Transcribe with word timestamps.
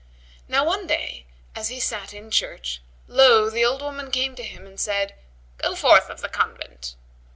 Now 0.47 0.65
one 0.65 0.87
day 0.87 1.27
as 1.55 1.67
he 1.67 1.79
sat 1.79 2.11
in 2.11 2.31
church, 2.31 2.81
lo! 3.07 3.51
the 3.51 3.63
old 3.63 3.83
woman 3.83 4.09
came 4.09 4.35
to 4.35 4.41
him 4.43 4.65
and 4.65 4.79
said, 4.79 5.13
"Go 5.59 5.75
forth 5.75 6.09
of 6.09 6.21
the 6.21 6.27
convent." 6.27 6.95